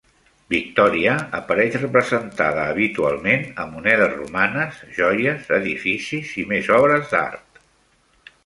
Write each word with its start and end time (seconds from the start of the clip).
Victòria 0.51 1.17
apareix 1.39 1.77
representada 1.81 2.63
habitualment 2.71 3.45
a 3.65 3.67
monedes 3.75 4.15
romanes, 4.17 4.81
joies, 4.99 5.47
edificis 5.61 6.37
i 6.45 6.51
més 6.55 6.73
obres 6.83 7.13
d'art. 7.17 7.63